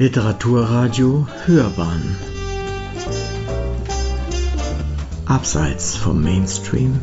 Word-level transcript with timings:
Literaturradio 0.00 1.26
Hörbahn. 1.44 2.16
Abseits 5.26 5.96
vom 5.96 6.22
Mainstream. 6.22 7.00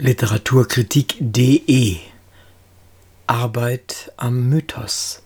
Literaturkritik.de 0.00 1.98
Arbeit 3.28 4.10
am 4.16 4.48
Mythos. 4.48 5.22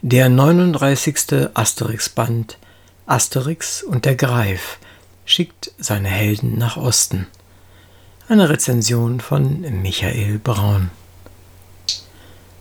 Der 0.00 0.30
39. 0.30 1.50
Asterix-Band. 1.52 2.56
Asterix 3.04 3.82
und 3.82 4.06
der 4.06 4.14
Greif 4.14 4.78
schickt 5.26 5.72
seine 5.76 6.08
Helden 6.08 6.56
nach 6.56 6.78
Osten. 6.78 7.26
Eine 8.26 8.48
Rezension 8.48 9.20
von 9.20 9.60
Michael 9.82 10.38
Braun 10.38 10.90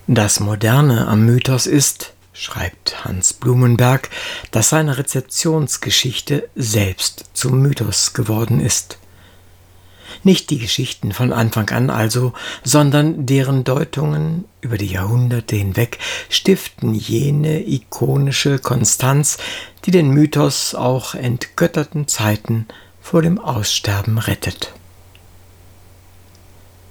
das 0.07 0.39
Moderne 0.39 1.07
am 1.07 1.25
Mythos 1.25 1.67
ist, 1.67 2.13
schreibt 2.31 3.03
Hans 3.03 3.33
Blumenberg, 3.33 4.09
dass 4.51 4.69
seine 4.69 4.97
Rezeptionsgeschichte 4.97 6.47
selbst 6.55 7.25
zum 7.33 7.61
Mythos 7.61 8.13
geworden 8.13 8.61
ist. 8.61 8.99
Nicht 10.23 10.49
die 10.49 10.59
Geschichten 10.59 11.11
von 11.11 11.33
Anfang 11.33 11.69
an 11.71 11.89
also, 11.89 12.31
sondern 12.63 13.25
deren 13.25 13.65
Deutungen 13.65 14.45
über 14.61 14.77
die 14.77 14.87
Jahrhunderte 14.87 15.57
hinweg 15.57 15.99
stiften 16.29 16.93
jene 16.93 17.67
ikonische 17.67 18.59
Konstanz, 18.59 19.37
die 19.85 19.91
den 19.91 20.09
Mythos 20.09 20.73
auch 20.73 21.15
entgötterten 21.15 22.07
Zeiten 22.07 22.65
vor 23.01 23.21
dem 23.21 23.39
Aussterben 23.39 24.17
rettet. 24.17 24.73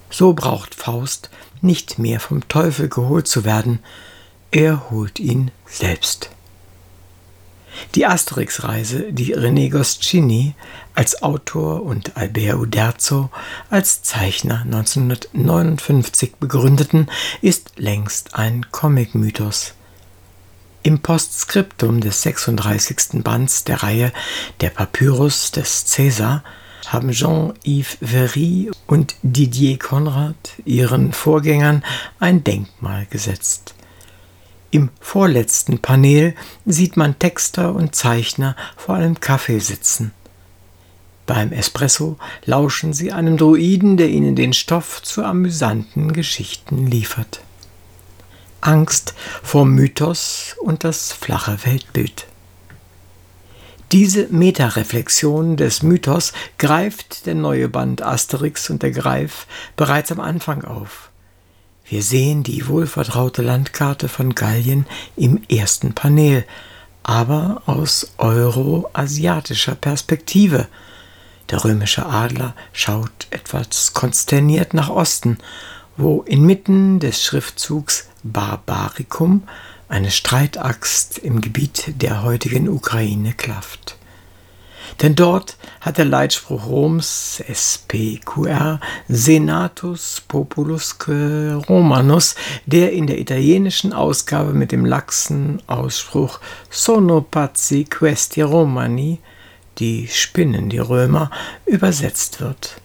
So 0.09 0.33
braucht 0.33 0.75
Faust 0.75 1.29
nicht 1.61 1.99
mehr 1.99 2.19
vom 2.19 2.47
Teufel 2.47 2.89
geholt 2.89 3.27
zu 3.27 3.45
werden, 3.45 3.79
er 4.51 4.89
holt 4.89 5.19
ihn 5.19 5.51
selbst. 5.65 6.29
Die 7.95 8.05
Asterix-Reise, 8.05 9.11
die 9.13 9.35
René 9.35 9.69
Goscinny 9.69 10.55
als 10.95 11.21
Autor 11.21 11.83
und 11.83 12.17
Albert 12.17 12.55
Uderzo 12.55 13.29
als 13.69 14.01
Zeichner 14.01 14.61
1959 14.63 16.35
begründeten, 16.39 17.09
ist 17.41 17.73
längst 17.77 18.35
ein 18.35 18.65
Comic-Mythos. 18.71 19.73
Im 20.83 20.99
Postskriptum 20.99 21.99
des 21.99 22.21
36. 22.21 23.23
Bands 23.23 23.63
der 23.63 23.83
Reihe 23.83 24.13
Der 24.61 24.69
Papyrus 24.69 25.51
des 25.51 25.85
Cäsar 25.85 26.43
haben 26.91 27.11
Jean-Yves 27.11 27.97
Very 28.01 28.71
und 28.87 29.15
Didier 29.21 29.77
Conrad 29.77 30.53
ihren 30.65 31.13
Vorgängern 31.13 31.83
ein 32.19 32.43
Denkmal 32.43 33.05
gesetzt. 33.09 33.75
Im 34.71 34.89
vorletzten 34.99 35.79
Panel 35.79 36.35
sieht 36.65 36.97
man 36.97 37.19
Texter 37.19 37.73
und 37.73 37.95
Zeichner 37.95 38.55
vor 38.75 38.95
einem 38.95 39.19
Kaffee 39.19 39.59
sitzen. 39.59 40.11
Beim 41.25 41.51
Espresso 41.51 42.17
lauschen 42.45 42.93
sie 42.93 43.11
einem 43.11 43.37
Druiden, 43.37 43.97
der 43.97 44.09
ihnen 44.09 44.35
den 44.35 44.53
Stoff 44.53 45.01
zu 45.03 45.23
amüsanten 45.23 46.13
Geschichten 46.13 46.87
liefert. 46.87 47.41
Angst 48.61 49.13
vor 49.43 49.65
Mythos 49.65 50.55
und 50.61 50.83
das 50.83 51.11
flache 51.11 51.59
Weltbild. 51.65 52.27
Diese 53.93 54.27
Metareflexion 54.27 55.55
des 55.55 55.81
Mythos 55.81 56.33
greift 56.57 57.25
der 57.25 57.35
neue 57.35 57.69
Band 57.69 58.01
Asterix 58.01 58.69
und 58.69 58.83
der 58.83 58.91
Greif 58.91 59.47
bereits 59.77 60.11
am 60.11 60.19
Anfang 60.19 60.65
auf. 60.65 61.09
Wir 61.85 62.03
sehen 62.03 62.43
die 62.43 62.67
wohlvertraute 62.67 63.41
Landkarte 63.41 64.09
von 64.09 64.35
Gallien 64.35 64.85
im 65.15 65.41
ersten 65.49 65.93
Panel, 65.93 66.43
aber 67.03 67.61
aus 67.65 68.11
euroasiatischer 68.17 69.75
Perspektive. 69.75 70.67
Der 71.49 71.63
römische 71.63 72.05
Adler 72.05 72.55
schaut 72.73 73.27
etwas 73.29 73.93
konsterniert 73.93 74.73
nach 74.73 74.89
Osten, 74.89 75.37
wo 75.95 76.23
inmitten 76.23 76.99
des 76.99 77.23
Schriftzugs 77.23 78.09
Barbaricum 78.21 79.43
eine 79.89 80.11
Streitaxt 80.11 81.17
im 81.17 81.41
Gebiet 81.41 82.01
der 82.01 82.23
heutigen 82.23 82.67
Ukraine 82.67 83.33
klafft. 83.33 83.97
Denn 85.01 85.15
dort 85.15 85.57
hat 85.81 85.97
der 85.97 86.05
Leitspruch 86.05 86.65
Roms 86.65 87.43
SPQR 87.53 88.79
Senatus 89.07 90.23
Populusque 90.27 91.61
Romanus, 91.69 92.35
der 92.65 92.93
in 92.93 93.05
der 93.05 93.19
italienischen 93.19 93.93
Ausgabe 93.93 94.53
mit 94.53 94.71
dem 94.71 94.85
laxen 94.85 95.61
Ausspruch 95.67 96.39
Sono 96.69 97.21
pazzi 97.21 97.85
questi 97.85 98.41
Romani, 98.41 99.19
die 99.77 100.07
spinnen 100.07 100.69
die 100.69 100.79
Römer, 100.79 101.29
übersetzt 101.65 102.41
wird, 102.41 102.81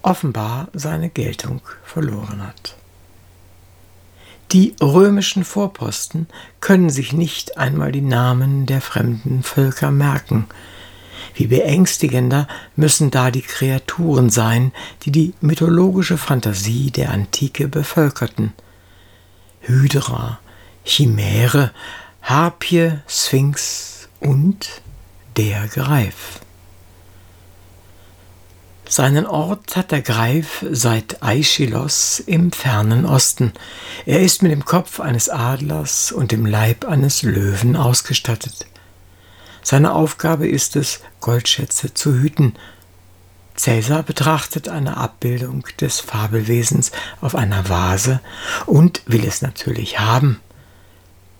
offenbar 0.00 0.68
seine 0.72 1.10
Geltung 1.10 1.60
verloren 1.84 2.46
hat. 2.46 2.75
Die 4.52 4.74
römischen 4.80 5.44
Vorposten 5.44 6.28
können 6.60 6.88
sich 6.88 7.12
nicht 7.12 7.58
einmal 7.58 7.90
die 7.90 8.00
Namen 8.00 8.66
der 8.66 8.80
fremden 8.80 9.42
Völker 9.42 9.90
merken. 9.90 10.46
Wie 11.34 11.48
beängstigender 11.48 12.46
müssen 12.76 13.10
da 13.10 13.30
die 13.30 13.42
Kreaturen 13.42 14.30
sein, 14.30 14.72
die 15.02 15.10
die 15.10 15.34
mythologische 15.40 16.16
Fantasie 16.16 16.90
der 16.90 17.10
Antike 17.10 17.68
bevölkerten. 17.68 18.52
Hydra, 19.60 20.38
Chimäre, 20.84 21.72
Harpie, 22.22 22.92
Sphinx 23.08 24.08
und 24.20 24.80
der 25.36 25.66
Greif. 25.66 26.40
Seinen 28.96 29.26
Ort 29.26 29.76
hat 29.76 29.90
der 29.92 30.00
Greif 30.00 30.64
seit 30.70 31.22
Aeschylos 31.22 32.18
im 32.18 32.50
fernen 32.50 33.04
Osten. 33.04 33.52
Er 34.06 34.22
ist 34.22 34.42
mit 34.42 34.50
dem 34.52 34.64
Kopf 34.64 35.00
eines 35.00 35.28
Adlers 35.28 36.12
und 36.12 36.32
dem 36.32 36.46
Leib 36.46 36.86
eines 36.86 37.20
Löwen 37.20 37.76
ausgestattet. 37.76 38.64
Seine 39.62 39.92
Aufgabe 39.92 40.48
ist 40.48 40.76
es, 40.76 41.00
Goldschätze 41.20 41.92
zu 41.92 42.14
hüten. 42.14 42.54
Cäsar 43.54 44.02
betrachtet 44.02 44.70
eine 44.70 44.96
Abbildung 44.96 45.66
des 45.78 46.00
Fabelwesens 46.00 46.90
auf 47.20 47.34
einer 47.34 47.68
Vase 47.68 48.20
und 48.64 49.02
will 49.04 49.26
es 49.26 49.42
natürlich 49.42 50.00
haben. 50.00 50.40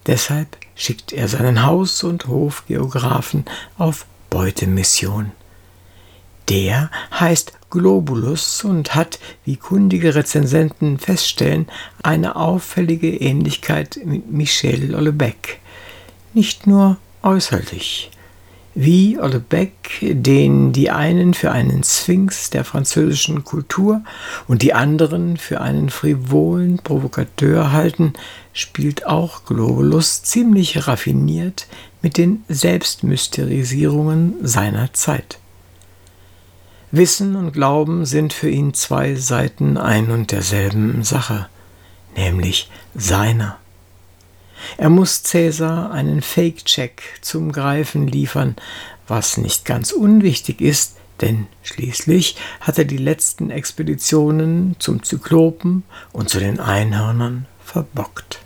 Deshalb 0.04 0.58
schickt 0.74 1.14
er 1.14 1.26
seinen 1.26 1.64
Haus- 1.64 2.04
und 2.04 2.26
Hofgeographen 2.26 3.46
auf 3.78 4.04
Beutemission. 4.28 5.32
Der 6.48 6.90
heißt 7.12 7.52
Globulus 7.70 8.62
und 8.62 8.94
hat, 8.94 9.18
wie 9.44 9.56
kundige 9.56 10.14
Rezensenten 10.14 10.98
feststellen, 10.98 11.66
eine 12.02 12.36
auffällige 12.36 13.10
Ähnlichkeit 13.10 13.98
mit 14.04 14.30
Michel 14.30 14.94
Houellebecq. 14.94 15.58
Nicht 16.34 16.66
nur 16.66 16.98
äußerlich. 17.22 18.10
Wie 18.76 19.18
Houellebecq, 19.18 20.00
den 20.02 20.72
die 20.72 20.90
einen 20.90 21.34
für 21.34 21.50
einen 21.50 21.82
Sphinx 21.82 22.50
der 22.50 22.62
französischen 22.64 23.42
Kultur 23.42 24.02
und 24.46 24.62
die 24.62 24.74
anderen 24.74 25.38
für 25.38 25.60
einen 25.62 25.90
frivolen 25.90 26.76
Provokateur 26.76 27.72
halten, 27.72 28.12
spielt 28.52 29.06
auch 29.06 29.46
Globulus 29.46 30.22
ziemlich 30.22 30.86
raffiniert 30.86 31.66
mit 32.02 32.18
den 32.18 32.44
Selbstmysterisierungen 32.48 34.34
seiner 34.42 34.92
Zeit. 34.92 35.38
Wissen 36.92 37.34
und 37.36 37.52
Glauben 37.52 38.06
sind 38.06 38.32
für 38.32 38.48
ihn 38.48 38.72
zwei 38.72 39.16
Seiten 39.16 39.76
ein 39.76 40.10
und 40.10 40.30
derselben 40.32 41.02
Sache, 41.02 41.48
nämlich 42.16 42.70
seiner. 42.94 43.58
Er 44.76 44.88
muss 44.88 45.22
Cäsar 45.22 45.90
einen 45.90 46.22
Fake-Check 46.22 47.02
zum 47.20 47.52
Greifen 47.52 48.06
liefern, 48.06 48.56
was 49.08 49.36
nicht 49.36 49.64
ganz 49.64 49.92
unwichtig 49.92 50.60
ist, 50.60 50.96
denn 51.20 51.46
schließlich 51.62 52.36
hat 52.60 52.78
er 52.78 52.84
die 52.84 52.96
letzten 52.96 53.50
Expeditionen 53.50 54.76
zum 54.78 55.02
Zyklopen 55.02 55.82
und 56.12 56.28
zu 56.28 56.38
den 56.38 56.60
Einhörnern 56.60 57.46
verbockt. 57.64 58.40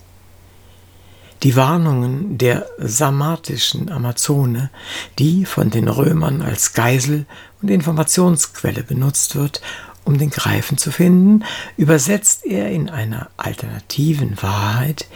Die 1.42 1.56
Warnungen 1.56 2.37
der 2.37 2.66
sarmatischen 2.76 3.90
Amazone, 3.90 4.70
die 5.19 5.46
von 5.46 5.70
den 5.70 5.88
Römern 5.88 6.42
als 6.42 6.75
Geisel 6.75 7.25
und 7.62 7.70
Informationsquelle 7.70 8.82
benutzt 8.82 9.37
wird, 9.37 9.62
um 10.04 10.19
den 10.19 10.28
Greifen 10.28 10.76
zu 10.76 10.92
finden, 10.92 11.44
übersetzt 11.78 12.44
er 12.44 12.70
in 12.70 12.90
einer 12.90 13.31
alternativen 13.38 14.40
Wahrheit 14.42 15.06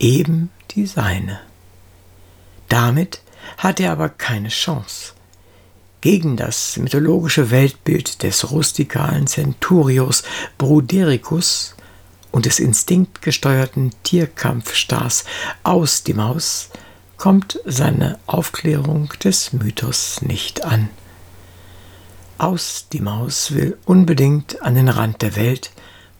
eben 0.00 0.50
die 0.72 0.86
seine. 0.86 1.38
Damit 2.68 3.20
hat 3.56 3.78
er 3.78 3.92
aber 3.92 4.08
keine 4.08 4.48
Chance. 4.48 5.12
Gegen 6.00 6.36
das 6.36 6.76
mythologische 6.76 7.50
Weltbild 7.52 8.22
des 8.24 8.50
rustikalen 8.50 9.28
Centurios 9.28 10.24
Brudericus 10.56 11.76
und 12.30 12.46
des 12.46 12.58
instinktgesteuerten 12.58 13.92
Tierkampfstars 14.02 15.24
aus 15.62 16.02
die 16.02 16.14
Maus 16.14 16.70
kommt 17.16 17.60
seine 17.64 18.18
Aufklärung 18.26 19.12
des 19.22 19.52
Mythos 19.52 20.22
nicht 20.22 20.64
an. 20.64 20.88
Aus 22.38 22.86
die 22.92 23.00
Maus 23.00 23.52
will 23.52 23.76
unbedingt 23.84 24.62
an 24.62 24.76
den 24.76 24.88
Rand 24.88 25.22
der 25.22 25.34
Welt 25.34 25.72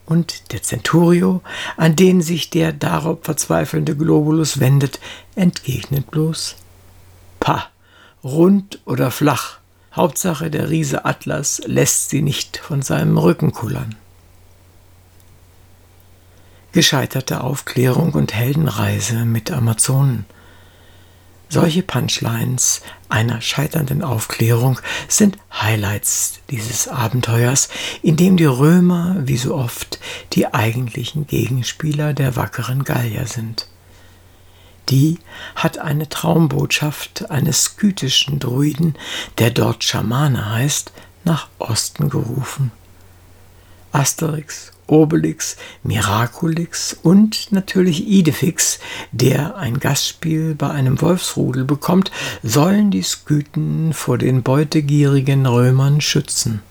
und 0.07 0.53
der 0.53 0.63
Centurio, 0.63 1.43
an 1.77 1.95
den 1.95 2.23
sich 2.23 2.51
der 2.51 2.73
darauf 2.73 3.19
verzweifelnde 3.23 3.95
Globulus 3.95 4.59
wendet, 4.59 4.99
entgegnet 5.37 6.11
bloß 6.11 6.57
Pah, 7.39 7.67
rund 8.25 8.81
oder 8.85 9.11
flach, 9.11 9.59
Hauptsache 9.95 10.51
der 10.51 10.71
Riese 10.71 11.05
Atlas 11.05 11.63
lässt 11.67 12.11
sie 12.11 12.23
nicht 12.23 12.57
von 12.57 12.83
seinem 12.83 13.19
Rücken 13.19 13.53
kullern. 13.53 13.95
Gescheiterte 16.73 17.43
Aufklärung 17.43 18.13
und 18.13 18.35
Heldenreise 18.35 19.25
mit 19.25 19.51
Amazonen– 19.51 20.27
solche 21.51 21.83
Punchlines 21.83 22.83
einer 23.09 23.41
scheiternden 23.41 24.03
Aufklärung 24.03 24.81
sind 25.09 25.39
Highlights 25.51 26.41
dieses 26.51 26.89
Abenteuers, 26.89 27.71
in 28.03 28.17
dem 28.17 28.37
die 28.37 28.45
Römer, 28.45 29.17
wie 29.21 29.39
so 29.39 29.55
oft, 29.55 29.99
die 30.35 30.53
eigentlichen 30.53 31.27
Gegenspieler 31.27 32.13
der 32.13 32.37
wackeren 32.37 32.85
Gallier 32.85 33.27
sind. 33.27 33.67
Die 34.91 35.19
hat 35.55 35.79
eine 35.79 36.09
Traumbotschaft 36.11 37.31
eines 37.31 37.65
skytischen 37.65 38.39
Druiden, 38.39 38.95
der 39.39 39.51
dort 39.51 39.85
Schamane 39.85 40.51
heißt, 40.51 40.93
nach 41.25 41.49
Osten 41.59 42.11
gerufen. 42.11 42.73
Asterix 43.93 44.73
Obelix, 44.89 45.57
Miraculix 45.83 46.97
und 47.03 47.53
natürlich 47.53 48.07
Idefix, 48.07 48.81
der 49.13 49.57
ein 49.57 49.79
Gastspiel 49.79 50.55
bei 50.55 50.71
einem 50.71 51.01
Wolfsrudel 51.01 51.65
bekommt, 51.65 52.11
sollen 52.43 52.91
die 52.91 53.03
Skythen 53.03 53.93
vor 53.93 54.19
den 54.19 54.43
beutegierigen 54.43 55.47
Römern 55.47 56.01
schützen. 56.01 56.63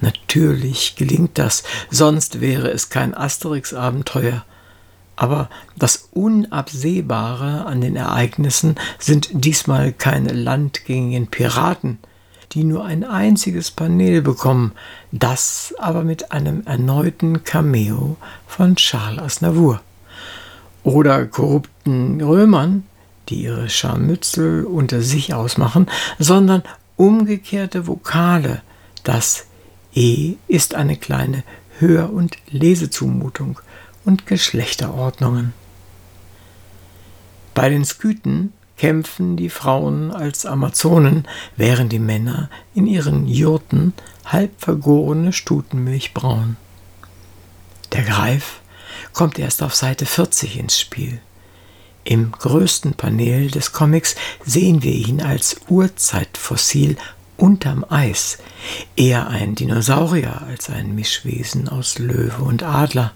Natürlich 0.00 0.96
gelingt 0.96 1.38
das, 1.38 1.62
sonst 1.90 2.40
wäre 2.40 2.70
es 2.70 2.88
kein 2.88 3.14
Asterix-Abenteuer. 3.14 4.44
Aber 5.16 5.50
das 5.76 6.08
Unabsehbare 6.12 7.66
an 7.66 7.82
den 7.82 7.96
Ereignissen 7.96 8.76
sind 8.98 9.28
diesmal 9.32 9.92
keine 9.92 10.32
landgängigen 10.32 11.26
Piraten, 11.26 11.98
die 12.52 12.64
nur 12.64 12.84
ein 12.84 13.04
einziges 13.04 13.70
Panel 13.70 14.22
bekommen, 14.22 14.72
das 15.12 15.74
aber 15.78 16.02
mit 16.02 16.32
einem 16.32 16.66
erneuten 16.66 17.44
Cameo 17.44 18.16
von 18.46 18.76
Charles 18.76 19.22
Aznavour. 19.22 19.80
Oder 20.82 21.26
korrupten 21.26 22.20
Römern, 22.20 22.84
die 23.28 23.42
ihre 23.44 23.68
Scharmützel 23.68 24.64
unter 24.64 25.02
sich 25.02 25.34
ausmachen, 25.34 25.86
sondern 26.18 26.62
umgekehrte 26.96 27.86
Vokale. 27.86 28.62
Das 29.04 29.46
E 29.94 30.34
ist 30.48 30.74
eine 30.74 30.96
kleine 30.96 31.44
Hör- 31.78 32.12
und 32.12 32.36
Lesezumutung 32.50 33.60
und 34.04 34.26
Geschlechterordnungen. 34.26 35.52
Bei 37.54 37.68
den 37.68 37.84
Skythen 37.84 38.52
kämpfen 38.80 39.36
die 39.36 39.50
Frauen 39.50 40.10
als 40.10 40.46
Amazonen, 40.46 41.28
während 41.54 41.92
die 41.92 41.98
Männer 41.98 42.48
in 42.74 42.86
ihren 42.86 43.28
Jurten 43.28 43.92
halb 44.24 44.52
vergorene 44.56 45.34
Stutenmilch 45.34 46.14
brauen. 46.14 46.56
Der 47.92 48.04
Greif 48.04 48.62
kommt 49.12 49.38
erst 49.38 49.62
auf 49.62 49.74
Seite 49.74 50.06
40 50.06 50.58
ins 50.58 50.80
Spiel. 50.80 51.20
Im 52.04 52.32
größten 52.32 52.94
Panel 52.94 53.50
des 53.50 53.72
Comics 53.72 54.16
sehen 54.46 54.82
wir 54.82 54.94
ihn 54.94 55.20
als 55.20 55.56
Urzeitfossil 55.68 56.96
unterm 57.36 57.84
Eis, 57.86 58.38
eher 58.96 59.28
ein 59.28 59.56
Dinosaurier 59.56 60.40
als 60.40 60.70
ein 60.70 60.94
Mischwesen 60.94 61.68
aus 61.68 61.98
Löwe 61.98 62.42
und 62.42 62.62
Adler. 62.62 63.12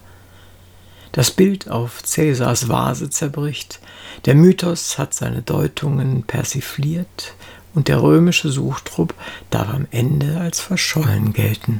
Das 1.15 1.31
Bild 1.31 1.69
auf 1.69 2.03
Cäsars 2.03 2.67
Vase 2.67 3.09
zerbricht, 3.09 3.79
der 4.25 4.35
Mythos 4.35 4.97
hat 4.97 5.13
seine 5.13 5.41
Deutungen 5.41 6.23
persifliert 6.23 7.35
und 7.73 7.87
der 7.87 8.01
römische 8.01 8.51
Suchtrupp 8.51 9.13
darf 9.49 9.69
am 9.69 9.87
Ende 9.91 10.41
als 10.41 10.59
verschollen 10.59 11.31
gelten. 11.31 11.79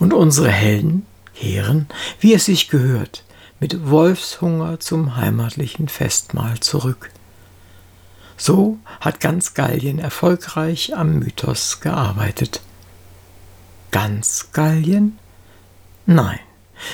Und 0.00 0.12
unsere 0.12 0.50
Helden 0.50 1.06
kehren, 1.34 1.86
wie 2.20 2.34
es 2.34 2.44
sich 2.44 2.68
gehört, 2.68 3.24
mit 3.58 3.88
Wolfshunger 3.88 4.80
zum 4.80 5.16
heimatlichen 5.16 5.88
Festmahl 5.88 6.60
zurück. 6.60 7.10
So 8.36 8.76
hat 9.00 9.18
ganz 9.18 9.54
Gallien 9.54 9.98
erfolgreich 9.98 10.94
am 10.94 11.20
Mythos 11.20 11.80
gearbeitet. 11.80 12.60
Ganz 13.92 14.50
Gallien? 14.52 15.18
Nein. 16.04 16.40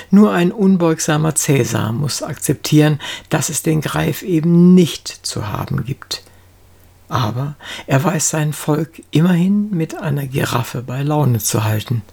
Nur 0.09 0.31
ein 0.31 0.51
unbeugsamer 0.51 1.35
Cäsar 1.35 1.91
muss 1.91 2.23
akzeptieren, 2.23 2.99
dass 3.29 3.49
es 3.49 3.63
den 3.63 3.81
Greif 3.81 4.21
eben 4.21 4.75
nicht 4.75 5.07
zu 5.07 5.47
haben 5.47 5.83
gibt. 5.83 6.23
Aber 7.09 7.55
er 7.87 8.03
weiß 8.03 8.29
sein 8.29 8.53
Volk 8.53 9.01
immerhin 9.11 9.69
mit 9.71 9.95
einer 9.99 10.27
Giraffe 10.27 10.81
bei 10.81 11.03
Laune 11.03 11.39
zu 11.39 11.63
halten. 11.63 12.03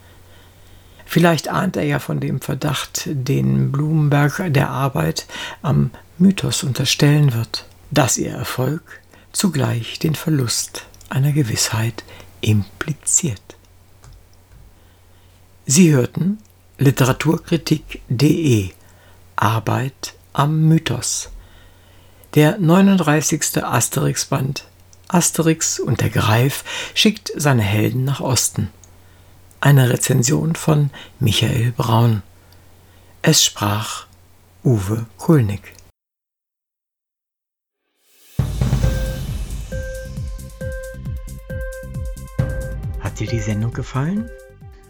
Vielleicht 1.07 1.49
ahnt 1.49 1.77
er 1.77 1.85
ja 1.85 2.01
von 2.01 2.21
dem 2.21 2.41
Verdacht, 2.41 3.05
den 3.07 3.73
Blumenberg 3.73 4.53
der 4.53 4.69
Arbeit 4.69 5.27
am 5.63 5.91
Mythos 6.19 6.65
unterstellen 6.65 7.33
wird, 7.33 7.65
dass 7.91 8.19
ihr 8.19 8.33
Erfolg 8.33 8.83
zugleich 9.33 9.99
den 9.99 10.15
Verlust 10.15 10.85
einer 11.09 11.33
Gewissheit 11.33 12.05
impliziert. 12.41 13.57
Sie 15.65 15.93
hörten 15.93 16.39
Literaturkritik.de 16.81 18.71
Arbeit 19.35 20.15
am 20.33 20.69
Mythos. 20.69 21.29
Der 22.37 22.57
39. 22.57 23.65
Asterix-Band 23.65 24.65
Asterix 25.09 25.81
und 25.81 26.01
der 26.01 26.11
Greif 26.11 26.63
schickt 26.95 27.33
seine 27.35 27.63
Helden 27.63 28.05
nach 28.05 28.21
Osten. 28.21 28.71
Eine 29.61 29.91
Rezension 29.91 30.55
von 30.55 30.91
Michael 31.19 31.73
Braun. 31.73 32.23
Es 33.23 33.45
sprach 33.45 34.07
Uwe 34.63 35.07
Kulnig. 35.17 35.75
Hat 43.01 43.19
dir 43.19 43.27
die 43.27 43.41
Sendung 43.41 43.73
gefallen? 43.73 44.31